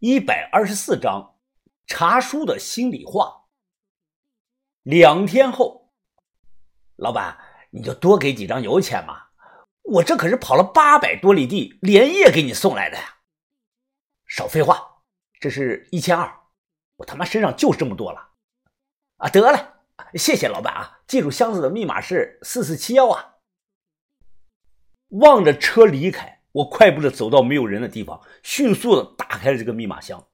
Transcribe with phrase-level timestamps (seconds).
[0.00, 1.34] 一百二十四章，
[1.88, 3.46] 茶叔的心里话。
[4.82, 5.92] 两天后，
[6.94, 7.36] 老板，
[7.70, 9.30] 你就多给几张油钱嘛！
[9.82, 13.16] 我这可是跑了八百多里地，连夜给你送来的呀！
[14.28, 15.02] 少废话，
[15.40, 16.42] 这是一千二，
[16.98, 18.34] 我他妈身上就这么多了。
[19.16, 19.80] 啊，得了，
[20.14, 21.00] 谢谢老板啊！
[21.08, 23.38] 记住箱子的密码是四四七幺啊！
[25.08, 26.37] 望着车离开。
[26.58, 30.26] 我快步的走到没有人的地方，迅速的打开了这个密码箱。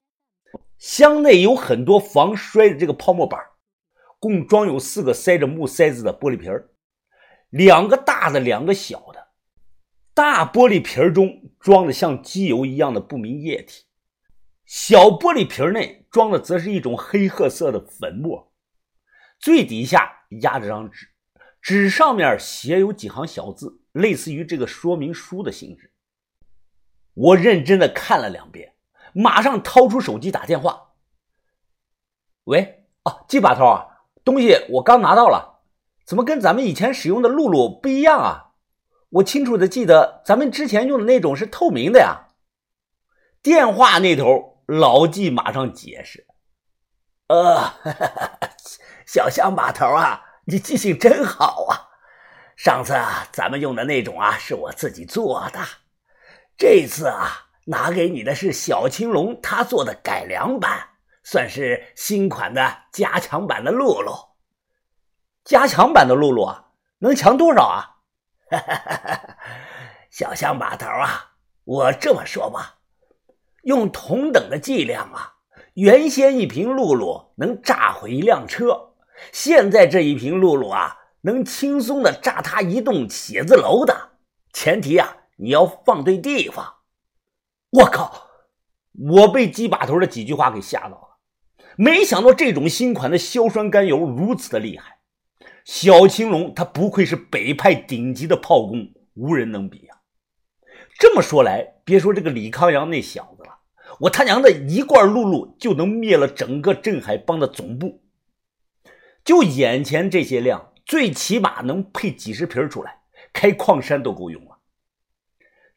[0.78, 3.38] 箱内有很多防摔的这个泡沫板，
[4.18, 6.50] 共装有四个塞着木塞子的玻璃瓶
[7.50, 9.28] 两个大的，两个小的。
[10.14, 13.84] 大玻璃瓶中装的像机油一样的不明液体，
[14.64, 18.50] 小玻璃瓶内装的则是一种黑褐色的粉末。
[19.38, 20.10] 最底下
[20.40, 21.08] 压着张纸，
[21.60, 25.90] 纸上面写有几行小字，类似于这个说明书的性质。
[27.14, 28.74] 我认真的看了两遍，
[29.12, 30.90] 马上掏出手机打电话。
[32.44, 33.86] 喂，啊，季把头啊，
[34.24, 35.62] 东西我刚拿到了，
[36.04, 38.52] 怎么跟咱们以前使用的露露不一样啊？
[39.10, 42.30] 我清楚的记得咱们之前用的那种是透明的呀。
[43.40, 46.26] 电话那头老季马上解释
[47.28, 47.74] ：“呃，
[49.06, 51.94] 小乡把头啊，你记性真好啊！
[52.56, 55.60] 上次啊，咱们用的那种啊，是我自己做的。”
[56.56, 60.88] 这次啊，拿给你的是小青龙他做的改良版，
[61.24, 64.12] 算是新款的加强版的露露。
[65.44, 66.66] 加强版的露露啊，
[66.98, 67.90] 能强多少啊？
[70.10, 71.32] 小象把头啊，
[71.64, 72.76] 我这么说吧，
[73.64, 75.34] 用同等的剂量啊，
[75.74, 78.94] 原先一瓶露露能炸毁一辆车，
[79.32, 84.10] 现在这一瓶露露啊，能轻松的炸塌一栋写字楼的。
[84.52, 85.16] 前提啊。
[85.36, 86.74] 你要放对地方！
[87.70, 88.28] 我靠！
[88.92, 91.18] 我被鸡把头的几句话给吓到了。
[91.76, 94.98] 没想到这种新款的硝酸甘油如此的厉害。
[95.64, 99.98] 小青龙他不愧是北派顶级的炮工，无人能比啊！
[101.00, 103.58] 这么说来，别说这个李康阳那小子了，
[104.00, 108.04] 我他娘的一罐露露就能灭了整个镇海帮的总部。
[109.24, 113.00] 就眼前这些量，最起码能配几十瓶出来，
[113.32, 114.53] 开矿山都够用了。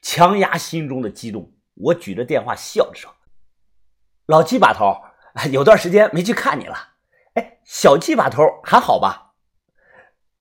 [0.02, 3.14] 强压心中的激动，我举着电话笑着说
[4.28, 4.96] ：“老鸡把头，
[5.52, 6.76] 有段时间没去看你了。
[7.34, 9.34] 哎，小鸡把头还好吧？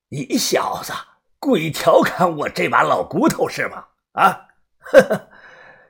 [0.08, 0.92] 你小子
[1.38, 3.86] 故意调侃我这把老骨头是吗？
[4.12, 4.46] 啊，
[4.78, 5.28] 呵 呵，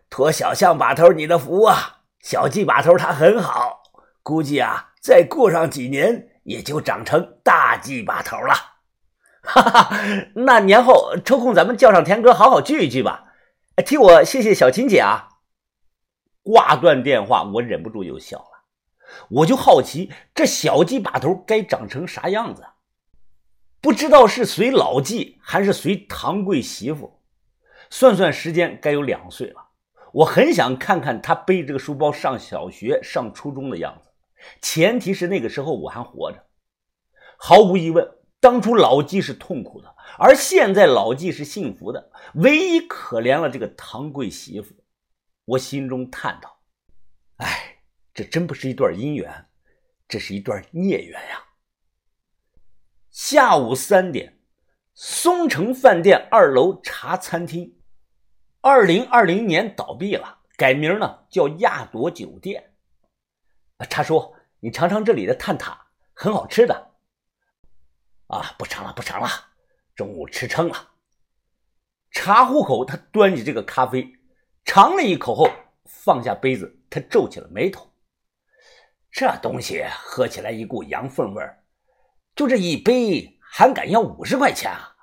[0.09, 3.83] 托小象把头你的福啊，小鸡把头他很好，
[4.23, 8.55] 估计啊，再过上几年也就长成大鸡把头了。
[9.45, 9.97] 哈哈，
[10.35, 13.25] 那年后抽空咱们叫上田哥，好好聚一聚吧。”
[13.77, 15.29] 哎替我谢谢小琴姐啊！
[16.43, 18.65] 挂断电话，我忍不住又笑了。
[19.29, 22.65] 我就好奇，这小鸡把头该长成啥样子？
[23.83, 27.21] 不知道是随老纪还是随堂贵媳妇。
[27.91, 29.63] 算算时间，该有两岁了。
[30.15, 34.09] 我很想看看他背这个书包上小学、上初中的样子。
[34.63, 36.43] 前提是那个时候我还活着。
[37.37, 38.09] 毫无疑问，
[38.47, 39.93] 当初老纪是痛苦的。
[40.19, 44.73] 而现在老纪是幸福的，唯一可怜了这个堂贵媳妇。
[45.47, 46.61] 我心中叹道
[47.43, 47.79] ：“哎，
[48.15, 49.49] 这真不是一段姻缘，
[50.07, 51.43] 这是一段孽缘呀。”
[53.11, 54.39] 下午三点，
[54.95, 57.77] 松城饭店二楼茶餐厅，
[58.61, 62.75] 二零二零年倒闭了，改名呢叫亚朵酒店。
[63.91, 66.93] 茶叔，你尝尝这里的炭塔，很好吃的。
[68.29, 69.29] 啊，不尝了，不尝了。
[69.95, 70.91] 中午吃撑了，
[72.11, 74.13] 茶壶口，他端起这个咖啡，
[74.65, 75.49] 尝了一口后
[75.85, 77.91] 放下杯子，他皱起了眉头。
[79.11, 81.65] 这东西喝起来一股羊粪味儿
[82.35, 84.95] 就这一杯还敢要五十块钱啊？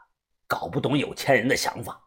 [0.45, 1.99] 搞不懂有钱人的想法。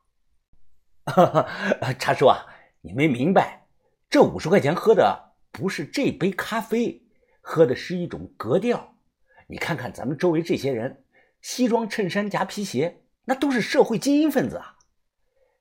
[1.99, 2.47] 茶叔啊，
[2.83, 3.67] 你没明白，
[4.09, 7.03] 这五十块钱喝的不是这杯咖啡，
[7.41, 8.95] 喝的是一种格调。
[9.49, 11.03] 你看看咱们周围这些人。
[11.49, 14.79] 西装衬衫夹皮鞋，那都是社会精英分子啊！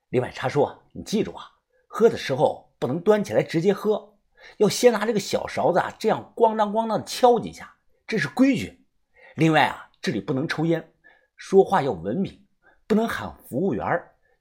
[0.10, 1.46] 另外，茶叔，你记住啊，
[1.86, 4.18] 喝的时候不能端起来直接喝，
[4.58, 7.76] 要先拿这个小勺子啊，这样咣当咣当的敲几下，
[8.08, 8.84] 这是规矩。
[9.36, 10.92] 另外啊，这里不能抽烟，
[11.36, 12.48] 说话要文明，
[12.88, 13.86] 不能喊服务员，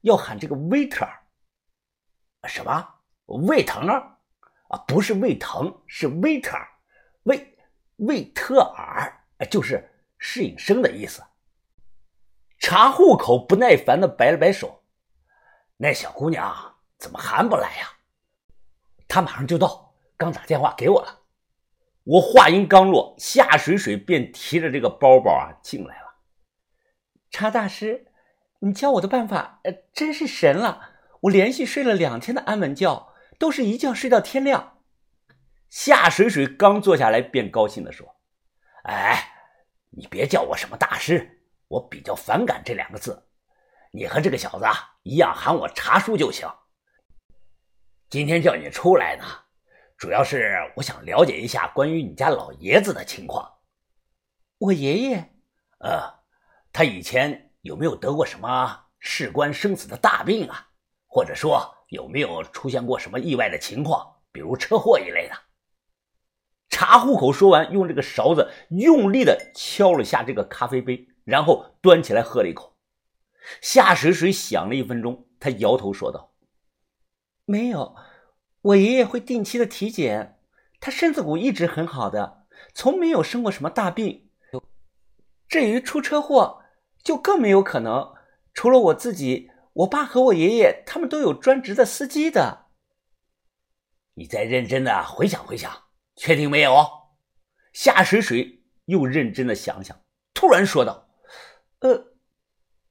[0.01, 1.07] 要喊这个 waiter。
[2.47, 2.87] 什么？
[3.27, 4.17] 胃疼啊？
[4.69, 6.67] 啊，不是胃疼，是 waiter，
[7.21, 7.55] 胃
[7.97, 9.13] 胃特尔，
[9.51, 9.87] 就是
[10.17, 11.21] 侍应生的意思。
[12.67, 14.81] 查户口不耐烦的摆了摆手，
[15.77, 17.87] 那小姑娘怎么还不来呀？
[19.07, 21.19] 她马上就到，刚打电话给我了。
[22.05, 26.15] 我话音刚落，夏水水便提着这个包包啊进来了。
[27.29, 28.07] 查大师，
[28.61, 30.89] 你教我的办法，呃，真是神了！
[31.21, 34.79] 我连续睡了两天的安稳觉，都是一觉睡到天亮。
[35.69, 38.15] 夏水水刚坐下来，便高兴地说
[38.85, 39.33] ：“哎，
[39.91, 41.34] 你别叫我什么大师，
[41.67, 43.27] 我比较反感这两个字。
[43.91, 44.65] 你和这个小子
[45.03, 46.49] 一样，喊我茶叔就行。
[48.09, 49.25] 今天叫你出来呢，
[49.97, 53.49] 主要是我想了解一下关于你家老爷子的情况。
[54.57, 55.33] 我爷爷，
[55.79, 56.13] 呃，
[56.71, 60.69] 他以前有没有得过什么事关生死的大病啊？
[61.07, 65.35] 或者说有没有出现过什么意外的情况，比如车祸一类的？”
[66.69, 72.77] 茶壶口说完，用这个勺子用力的敲了下这个咖啡杯，然后端起来喝了一口。
[73.61, 76.33] 夏水水想了一分钟，他摇头说道
[77.43, 77.95] ：“没有，
[78.61, 80.39] 我爷爷会定期的体检，
[80.79, 84.29] 他身子骨一直很好的，从没有生过什么大病。
[85.49, 86.63] 至于出车祸，
[87.03, 88.15] 就更没有可能。
[88.53, 92.67] 除了我自己，我爸和我爷爷他们都有专职的司机的。
[94.13, 95.81] 你再认真的回想回想。”
[96.17, 96.73] 确定没有？
[97.73, 99.99] 夏水水又认真的想想，
[100.33, 101.04] 突然说道
[101.85, 102.07] ：“呃，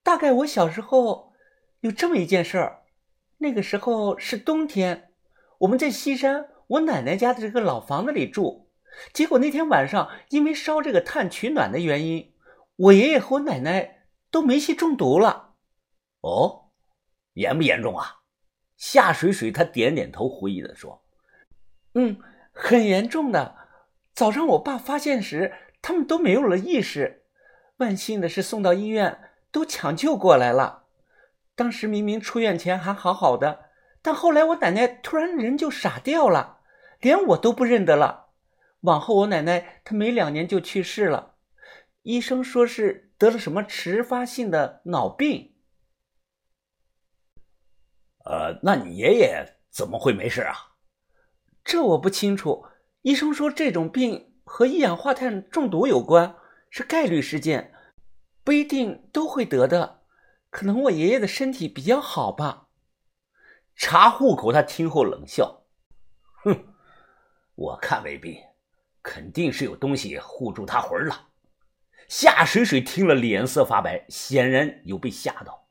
[0.04, 1.32] 大概我小时候
[1.80, 2.84] 有这么一件事儿。
[3.38, 5.10] 那个时候是冬天，
[5.58, 8.70] 我们在西山我奶奶家的这个老房子里住。
[9.12, 12.32] 结果那天晚上，因为烧这个炭取暖的原因，
[12.76, 15.54] 我爷爷和我奶奶都煤气中毒了。
[16.20, 16.70] 哦，
[17.32, 18.20] 严不严重啊？”
[18.78, 21.04] 夏水水他点点头，回忆的说
[21.94, 22.20] ：“嗯。”
[22.56, 23.56] 很严重的，
[24.12, 25.52] 早上我爸发现时，
[25.82, 27.23] 他们都没有了意识。
[27.78, 30.84] 万幸的是，送到医院都抢救过来了。
[31.54, 33.70] 当时明明出院前还好好的，
[34.02, 36.60] 但后来我奶奶突然人就傻掉了，
[37.00, 38.30] 连我都不认得了。
[38.80, 41.36] 往后我奶奶她没两年就去世了，
[42.02, 45.54] 医生说是得了什么迟发性的脑病。
[48.24, 50.54] 呃，那你爷爷怎么会没事啊？
[51.64, 52.66] 这我不清楚。
[53.02, 56.36] 医生说这种病和一氧化碳中毒有关，
[56.76, 57.72] 是概率事件，
[58.42, 60.02] 不一定都会得的。
[60.50, 62.66] 可能我爷爷的身体比较好吧。
[63.76, 65.66] 查户口，他听后冷笑
[66.42, 66.74] ：“哼，
[67.54, 68.40] 我看未必，
[69.04, 71.28] 肯定是有东西护住他魂了。”
[72.10, 75.68] 夏水水听了，脸色发白，显然有被吓到。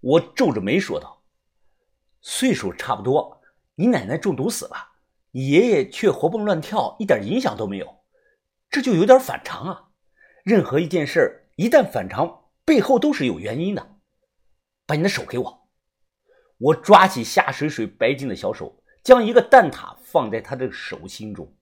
[0.00, 1.24] 我皱着眉说道
[2.20, 3.40] ：“岁数差不多。”
[3.76, 4.76] 你奶奶中毒死了，
[5.30, 7.97] 你爷爷却活蹦乱跳，一点影响都没有，
[8.70, 9.88] 这就有点反常啊！
[10.44, 13.96] 任何一件事一旦反常，背后都是有原因的。
[14.86, 15.68] 把你的手给我，
[16.58, 21.56] 我抓起夏水水白净的小手，将一个蛋挞放在他的手心中。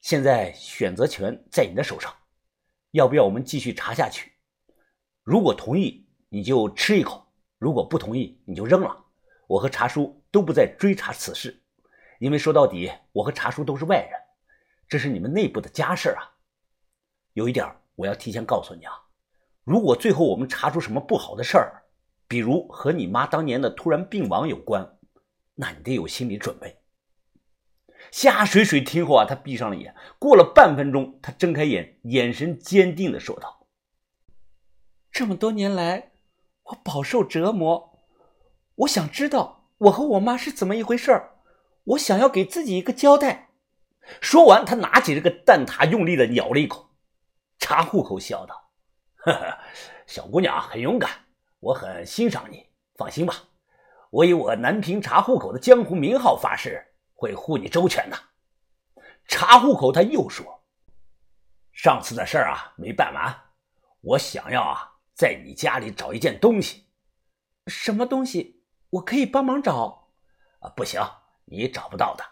[0.00, 2.12] 现在选择权在你的手上，
[2.92, 4.32] 要不要我们继续查下去？
[5.22, 7.26] 如果同意，你就吃一口；
[7.58, 9.04] 如果不同意，你就扔了。
[9.46, 10.18] 我和茶叔。
[10.32, 11.62] 都不再追查此事，
[12.18, 14.18] 因为说到底，我和茶叔都是外人，
[14.92, 16.36] 这是你们内部的家事啊。
[17.32, 18.92] 有一点我要提前告诉你啊，
[19.64, 21.84] 如果最后我们查出什么不好的事儿，
[22.28, 24.98] 比如和你妈当年的突然病亡有关，
[25.54, 26.76] 那你得有心理准备。
[28.10, 33.66] 夏水水听后啊，他闭上了眼，过了半分钟，他睁开眼，眼神坚定的说道
[35.10, 36.12] ：“这么多年来，
[36.64, 37.98] 我饱受折磨，
[38.74, 41.36] 我想知道。”我和我妈是怎么一回事儿？
[41.84, 43.51] 我想要给自己一个交代。
[44.20, 46.90] 说完，他拿起这个蛋挞，用力的咬了一口。
[47.58, 48.70] 查户口笑道
[49.24, 49.58] ：“呵呵，
[50.06, 51.10] 小姑娘很勇敢，
[51.60, 52.66] 我很欣赏你。
[52.96, 53.34] 放心吧，
[54.10, 58.18] 我以我南平查户口的江湖名号发誓，会护你周全的。”
[59.28, 60.64] 查户口他又说
[61.72, 63.34] ：“上次的事儿啊，没办完。
[64.00, 66.86] 我想要啊，在你家里找一件东西。
[67.68, 70.10] 什么东西？”我可以帮忙找，
[70.58, 71.00] 啊，不行，
[71.46, 72.22] 你找不到的。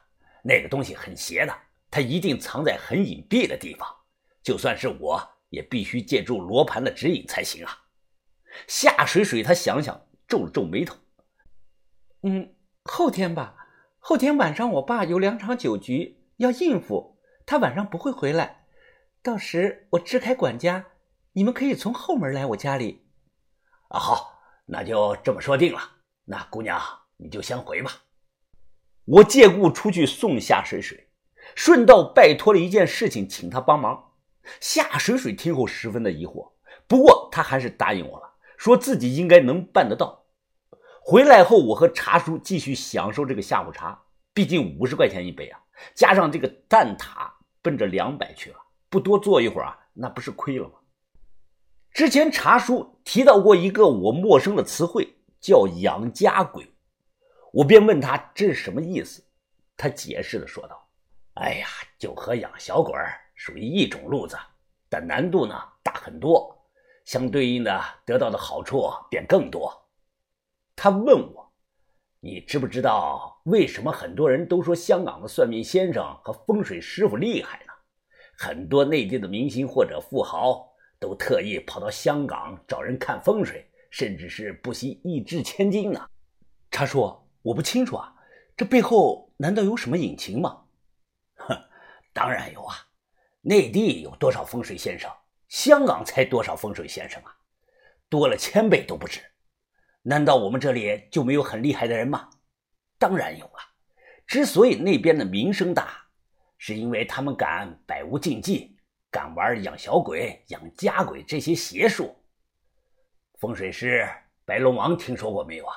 [0.42, 1.54] 那个东西很邪的，
[1.90, 3.88] 它一定藏在很隐蔽的地方。
[4.42, 7.78] 就算是我，也必须借助罗盘的指引才行啊。
[8.66, 10.96] 夏水水，他想想，皱了皱眉头。
[12.22, 12.54] 嗯，
[12.84, 13.56] 后天吧。
[13.98, 18.64] 后天晚上，我爸有两场酒局要应付，他晚上不会回来。
[19.22, 20.86] 到时我支开管家，
[21.32, 23.06] 你们可以从后门来我家里。
[23.88, 25.80] 啊，好，那就这么说定了。
[26.24, 26.80] 那姑娘，
[27.18, 27.92] 你就先回吧。
[29.10, 31.08] 我借故出去送夏水水，
[31.56, 34.12] 顺道拜托了一件事情，请他帮忙。
[34.60, 36.52] 夏水水听后十分的疑惑，
[36.86, 40.26] 不过他还是答应我了，说自己应该能办得到。
[41.02, 44.00] 回来后，我和茶叔继续享受这个下午茶。
[44.32, 45.58] 毕竟五十块钱一杯啊，
[45.92, 47.28] 加上这个蛋挞，
[47.60, 48.56] 奔着两百去了。
[48.88, 50.74] 不多坐一会儿啊，那不是亏了吗？
[51.92, 56.72] 之前茶叔提到过一个我陌生的词汇，叫“养家鬼”，
[57.52, 59.22] 我便问他这是什么意思。
[59.76, 60.88] 他解释的说道
[61.34, 61.66] ：“哎呀，
[61.98, 62.94] 就和养小鬼
[63.34, 64.36] 属于一种路子，
[64.88, 66.56] 但难度呢大很多，
[67.04, 69.72] 相对应的得到的好处便更多。”
[70.76, 71.52] 他问我
[72.20, 77.72] ：“你知不知道为什么很多人都说香港的算命先生和风水师傅厉害呢？
[78.36, 80.66] 很多内地的明星或者富豪。”
[81.00, 86.06] 都特意跑到香港找人看风水，甚至是不惜一掷千金呢。
[86.70, 88.14] 茶叔，我不清楚啊，
[88.56, 90.64] 这背后难道有什么隐情吗？
[91.36, 91.56] 哼，
[92.12, 92.76] 当然有啊。
[93.42, 95.10] 内地有多少风水先生，
[95.48, 97.34] 香港才多少风水先生啊，
[98.08, 99.20] 多了千倍都不止。
[100.02, 102.28] 难道我们这里就没有很厉害的人吗？
[102.98, 103.64] 当然有啊。
[104.26, 106.06] 之所以那边的名声大，
[106.58, 108.76] 是因为他们敢百无禁忌。
[109.12, 112.14] 敢玩养小鬼、养家鬼这些邪术，
[113.40, 114.08] 风水师
[114.44, 115.74] 白龙王听说过没有啊？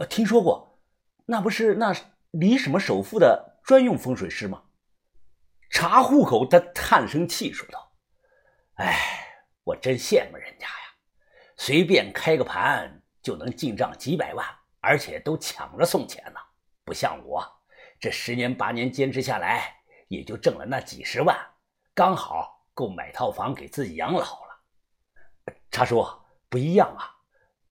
[0.00, 0.80] 呃，听说过，
[1.26, 1.94] 那不是那
[2.30, 4.62] 李什么首富的专用风水师吗？
[5.68, 7.92] 查户口，他叹声气说道
[8.80, 8.96] ：“哎，
[9.62, 10.74] 我真羡慕人家呀，
[11.58, 14.46] 随便开个盘就能进账几百万，
[14.80, 16.40] 而且都抢着送钱呢。
[16.82, 17.46] 不像我，
[18.00, 21.38] 这十年八年坚持下来，也就挣了那几十万。”
[21.92, 25.54] 刚好够买套房给自己养老了。
[25.70, 26.02] 查叔
[26.48, 27.04] 不一样啊，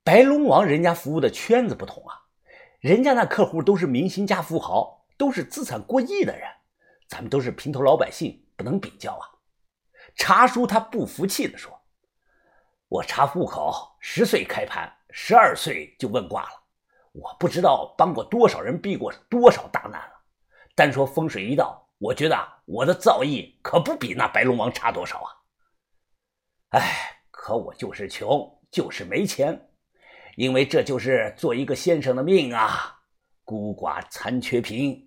[0.04, 2.19] 白龙王人家服务的圈子不同啊，
[2.80, 6.48] 人家那客户都是明星加富豪，都是资产过亿的人，
[7.08, 9.24] 咱们都是平头老百姓，不能比较啊。
[10.16, 11.82] 茶叔他不服气地说
[12.88, 16.64] ：“我查户口十岁开盘，十二岁就问卦了，
[17.12, 20.22] 我不知道帮过多少人，避过多少大难了。
[20.76, 25.36] 单说风水一道。”我觉得我的造诣可不比那白龙王差多少啊！
[26.70, 29.69] 哎，可我就是穷，就是没钱，
[30.40, 32.98] 因为这就是做一个先生的命啊，
[33.44, 35.06] 孤寡残缺贫。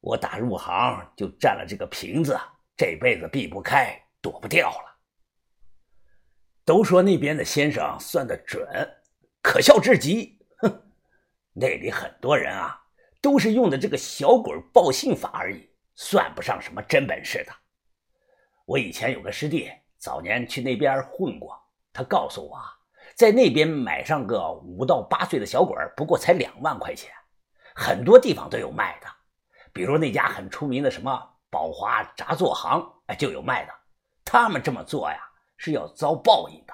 [0.00, 2.34] 我打入行就占了这个瓶子，
[2.74, 4.98] 这辈子避不开，躲不掉了。
[6.64, 8.66] 都说那边的先生算得准，
[9.42, 10.38] 可笑至极。
[10.62, 10.82] 哼，
[11.52, 12.82] 那里很多人啊，
[13.20, 15.68] 都是用的这个小鬼报信法而已。
[15.94, 17.52] 算不上什么真本事的。
[18.64, 21.54] 我以前有个师弟，早年去那边混过，
[21.92, 22.58] 他告诉我，
[23.14, 27.12] 在那边买上个五到八岁的小鬼，不过才两万块钱，
[27.74, 29.06] 很多地方都有卖的，
[29.72, 31.10] 比如那家很出名的什么
[31.50, 33.72] 宝华炸作行，哎，就有卖的。
[34.24, 35.18] 他们这么做呀，
[35.56, 36.72] 是要遭报应的。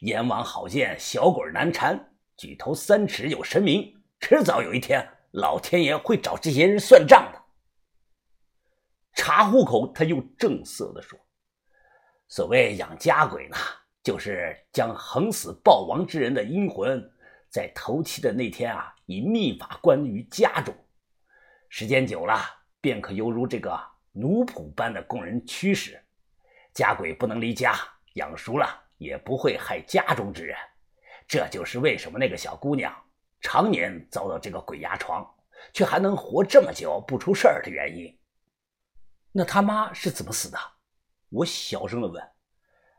[0.00, 7.40] 阎王好见，小鬼难缠，举头三尺有神明，迟早有一天，老天爷会找这些人算账的。
[9.14, 11.18] 查户口，他又正色地说
[12.28, 13.56] ：“所谓养家鬼呢，
[14.04, 17.02] 就是将横死暴亡之人的阴魂，
[17.48, 20.74] 在头七的那天啊，以秘法关于家中。
[21.70, 22.38] 时间久了，
[22.82, 23.74] 便可犹如这个
[24.12, 25.98] 奴仆般的供人驱使。
[26.74, 27.74] 家鬼不能离家，
[28.16, 28.68] 养熟了
[28.98, 30.54] 也不会害家中之人。
[31.26, 32.94] 这就是为什么那个小姑娘
[33.40, 35.26] 常年遭到这个鬼压床，
[35.72, 38.14] 却还能活这么久不出事儿的原因。”
[39.32, 40.58] 那他妈是怎么死的？
[41.30, 42.22] 我小声的问。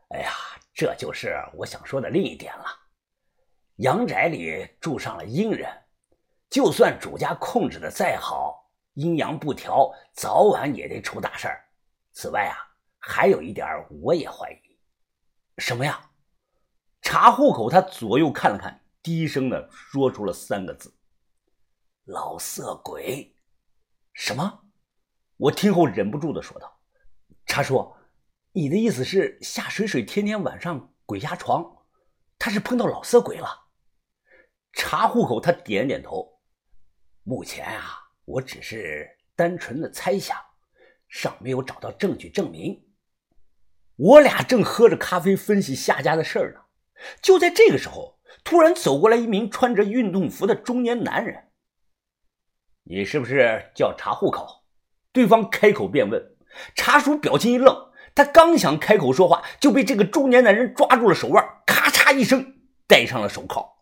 [0.08, 0.32] 哎呀，
[0.72, 2.64] 这就是我想说的另一点了。
[3.76, 5.68] 阳宅里住上了阴人，
[6.48, 11.64] 就算主家控制的再好，阴阳不调，早晚也得出大事儿。
[12.12, 12.56] 此外啊，
[12.98, 14.78] 还有一点我也怀疑。
[15.58, 16.10] 什么呀？
[17.02, 20.92] 查户口，他左右看了看，低声的说出了三个字：
[22.04, 23.34] 老色鬼。
[24.12, 24.62] 什么？
[25.36, 26.80] 我听后忍不住的说道
[27.44, 27.94] ：“查叔，
[28.56, 31.62] 你的意思是夏水水天天晚上鬼压床，
[32.38, 33.66] 他是碰到老色鬼了？”
[34.72, 36.40] 查户口他点点头。
[37.22, 40.38] 目前啊，我只是单纯的猜想，
[41.06, 42.82] 尚没有找到证据证明。
[43.96, 46.60] 我俩正喝着咖啡分析夏家的事儿呢，
[47.20, 51.50] 就在这个时候，突然走过来一名穿着运动服的中年男人。
[52.88, 54.64] “你是不是叫查户口？”
[55.12, 56.38] 对方开口便问，
[56.74, 62.54] 茶叔表情一愣，他刚想开口说话，就被这个中年男人抓住了手腕，咔嚓一声
[62.88, 63.75] 戴上了手铐。